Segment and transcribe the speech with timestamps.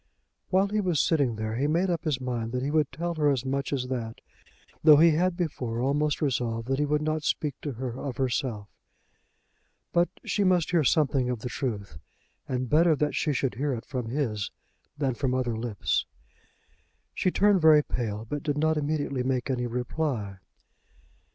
[0.49, 3.29] While he was sitting there he made up his mind that he would tell her
[3.29, 4.15] as much as that,
[4.83, 8.67] though he had before almost resolved that he would not speak to her of herself.
[9.93, 11.99] But she must hear something of the truth,
[12.47, 14.49] and better that she should hear it from his
[14.97, 16.07] than from other lips.
[17.13, 20.39] She turned very pale, but did not immediately make any reply.